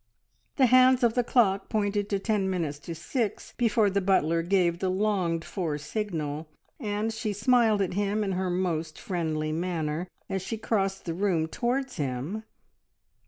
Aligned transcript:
The 0.55 0.65
hands 0.65 1.03
of 1.03 1.13
the 1.13 1.23
clock 1.23 1.69
pointed 1.69 2.09
to 2.09 2.17
ten 2.17 2.49
minutes 2.49 2.79
to 2.79 2.95
six 2.95 3.53
before 3.55 3.91
the 3.91 4.01
butler 4.01 4.41
gave 4.41 4.79
the 4.79 4.89
longed 4.89 5.45
for 5.45 5.77
signal, 5.77 6.49
and 6.79 7.13
she 7.13 7.33
smiled 7.33 7.83
at 7.83 7.93
him 7.93 8.23
in 8.23 8.31
her 8.31 8.49
most 8.49 8.97
friendly 8.99 9.51
manner 9.51 10.07
as 10.27 10.41
she 10.41 10.57
crossed 10.57 11.05
the 11.05 11.13
room 11.13 11.45
towards 11.47 11.97
him. 11.97 12.41